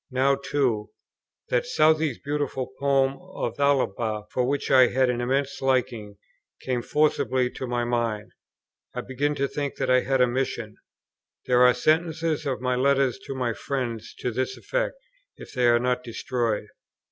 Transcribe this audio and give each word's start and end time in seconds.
now 0.09 0.33
too, 0.35 0.89
that 1.49 1.63
Southey's 1.63 2.17
beautiful 2.17 2.69
poem 2.79 3.19
of 3.35 3.55
Thalaba, 3.55 4.23
for 4.31 4.47
which 4.47 4.71
I 4.71 4.87
had 4.87 5.11
an 5.11 5.21
immense 5.21 5.61
liking, 5.61 6.17
came 6.59 6.81
forcibly 6.81 7.51
to 7.51 7.67
my 7.67 7.83
mind. 7.83 8.31
I 8.95 9.01
began 9.01 9.35
to 9.35 9.47
think 9.47 9.75
that 9.75 9.91
I 9.91 9.99
had 10.01 10.19
a 10.19 10.25
mission. 10.25 10.77
There 11.45 11.61
are 11.61 11.75
sentences 11.75 12.47
of 12.47 12.61
my 12.61 12.75
letters 12.75 13.19
to 13.27 13.35
my 13.35 13.53
friends 13.53 14.15
to 14.21 14.31
this 14.31 14.57
effect, 14.57 14.95
if 15.37 15.53
they 15.53 15.67
are 15.67 15.77
not 15.77 16.01
destroyed. 16.03 16.65